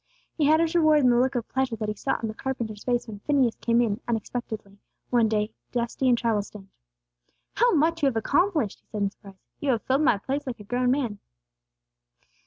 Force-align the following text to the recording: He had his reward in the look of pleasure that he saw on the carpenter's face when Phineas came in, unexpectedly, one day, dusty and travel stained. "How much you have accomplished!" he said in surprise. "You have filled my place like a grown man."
He 0.33 0.45
had 0.47 0.59
his 0.59 0.73
reward 0.73 1.01
in 1.01 1.11
the 1.11 1.19
look 1.19 1.35
of 1.35 1.47
pleasure 1.47 1.75
that 1.75 1.87
he 1.87 1.93
saw 1.93 2.13
on 2.13 2.27
the 2.27 2.33
carpenter's 2.33 2.83
face 2.83 3.07
when 3.07 3.19
Phineas 3.19 3.53
came 3.57 3.79
in, 3.81 4.01
unexpectedly, 4.07 4.79
one 5.11 5.27
day, 5.27 5.53
dusty 5.71 6.09
and 6.09 6.17
travel 6.17 6.41
stained. 6.41 6.69
"How 7.53 7.71
much 7.75 8.01
you 8.01 8.07
have 8.07 8.15
accomplished!" 8.17 8.79
he 8.79 8.87
said 8.87 9.01
in 9.03 9.11
surprise. 9.11 9.35
"You 9.59 9.69
have 9.69 9.83
filled 9.83 10.01
my 10.01 10.17
place 10.17 10.47
like 10.47 10.59
a 10.59 10.63
grown 10.63 10.89
man." 10.89 11.19